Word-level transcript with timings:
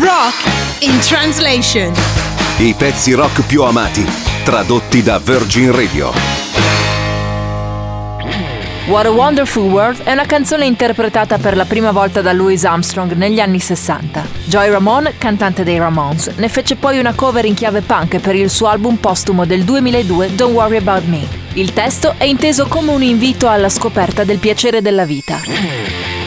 Rock 0.00 0.82
in 0.82 0.96
translation. 1.00 1.92
I 2.58 2.72
pezzi 2.74 3.14
rock 3.14 3.44
più 3.44 3.64
amati, 3.64 4.06
tradotti 4.44 5.02
da 5.02 5.18
Virgin 5.18 5.74
Radio. 5.74 6.12
What 8.86 9.06
a 9.06 9.10
Wonderful 9.10 9.64
World 9.64 10.02
è 10.04 10.12
una 10.12 10.24
canzone 10.24 10.66
interpretata 10.66 11.38
per 11.38 11.56
la 11.56 11.64
prima 11.64 11.90
volta 11.90 12.20
da 12.20 12.32
Louis 12.32 12.64
Armstrong 12.64 13.12
negli 13.14 13.40
anni 13.40 13.58
60. 13.58 14.24
Joy 14.44 14.70
Ramone, 14.70 15.18
cantante 15.18 15.64
dei 15.64 15.78
Ramones, 15.78 16.28
ne 16.36 16.48
fece 16.48 16.76
poi 16.76 17.00
una 17.00 17.14
cover 17.14 17.44
in 17.44 17.54
chiave 17.54 17.80
punk 17.80 18.20
per 18.20 18.36
il 18.36 18.50
suo 18.50 18.68
album 18.68 18.96
postumo 18.96 19.46
del 19.46 19.64
2002 19.64 20.36
Don't 20.36 20.54
Worry 20.54 20.76
About 20.76 21.06
Me. 21.06 21.26
Il 21.54 21.72
testo 21.72 22.14
è 22.18 22.24
inteso 22.24 22.68
come 22.68 22.92
un 22.92 23.02
invito 23.02 23.48
alla 23.48 23.68
scoperta 23.68 24.22
del 24.22 24.38
piacere 24.38 24.80
della 24.80 25.04
vita. 25.04 26.17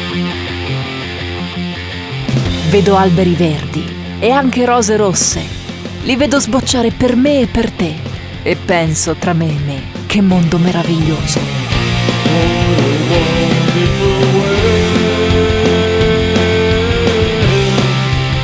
Vedo 2.71 2.95
alberi 2.95 3.33
verdi 3.33 3.83
e 4.17 4.29
anche 4.29 4.63
rose 4.63 4.95
rosse. 4.95 5.41
Li 6.03 6.15
vedo 6.15 6.39
sbocciare 6.39 6.91
per 6.91 7.17
me 7.17 7.41
e 7.41 7.47
per 7.47 7.69
te. 7.69 7.95
E 8.43 8.55
penso 8.55 9.15
tra 9.15 9.33
me 9.33 9.49
e 9.49 9.59
me, 9.65 9.81
che 10.05 10.21
mondo 10.21 10.57
meraviglioso. 10.57 11.41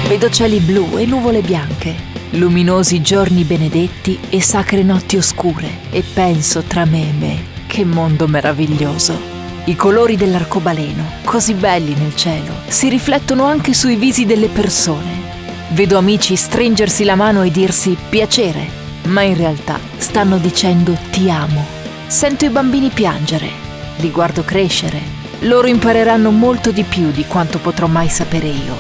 Vedo 0.09 0.29
cieli 0.29 0.59
blu 0.59 0.97
e 0.97 1.05
nuvole 1.05 1.39
bianche, 1.39 1.95
luminosi 2.31 3.01
giorni 3.01 3.45
benedetti 3.45 4.19
e 4.27 4.41
sacre 4.41 4.83
notti 4.83 5.15
oscure 5.15 5.69
e 5.89 6.03
penso 6.03 6.63
tra 6.63 6.83
me 6.83 7.07
e 7.07 7.13
me, 7.13 7.43
che 7.65 7.85
mondo 7.85 8.27
meraviglioso. 8.27 9.36
I 9.67 9.75
colori 9.75 10.15
dell'arcobaleno, 10.15 11.03
così 11.25 11.53
belli 11.53 11.93
nel 11.93 12.15
cielo, 12.15 12.53
si 12.67 12.87
riflettono 12.87 13.43
anche 13.43 13.73
sui 13.73 13.97
visi 13.97 14.25
delle 14.25 14.47
persone. 14.47 15.25
Vedo 15.71 15.97
amici 15.97 16.37
stringersi 16.37 17.03
la 17.03 17.15
mano 17.15 17.41
e 17.41 17.51
dirsi 17.51 17.97
piacere, 18.07 18.65
ma 19.07 19.23
in 19.23 19.35
realtà 19.35 19.77
stanno 19.97 20.37
dicendo 20.37 20.97
ti 21.11 21.29
amo. 21.29 21.65
Sento 22.07 22.45
i 22.45 22.49
bambini 22.49 22.91
piangere, 22.91 23.49
li 23.97 24.09
guardo 24.09 24.45
crescere. 24.45 25.01
Loro 25.39 25.67
impareranno 25.67 26.31
molto 26.31 26.71
di 26.71 26.83
più 26.83 27.11
di 27.11 27.25
quanto 27.25 27.59
potrò 27.59 27.87
mai 27.87 28.07
sapere 28.07 28.47
io. 28.47 28.75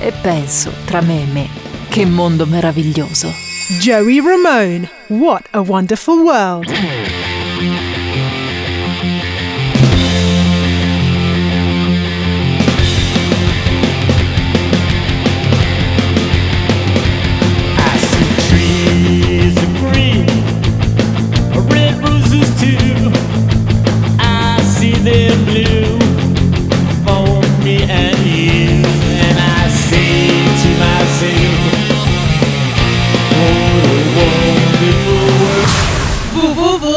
E 0.00 0.12
penso, 0.20 0.72
tra 0.84 1.00
me 1.00 1.20
e 1.20 1.26
me, 1.26 1.48
che 1.88 2.04
mondo 2.06 2.44
meraviglioso. 2.44 3.32
Joey 3.78 4.20
Ramone. 4.20 4.90
What 5.06 5.44
a 5.52 5.60
wonderful 5.60 6.18
world. 6.22 6.72